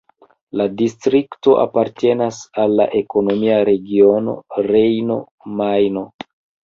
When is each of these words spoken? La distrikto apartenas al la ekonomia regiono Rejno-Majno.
La 0.59 0.65
distrikto 0.77 1.53
apartenas 1.65 2.39
al 2.63 2.73
la 2.79 2.87
ekonomia 3.01 3.59
regiono 3.71 4.35
Rejno-Majno. 4.73 6.03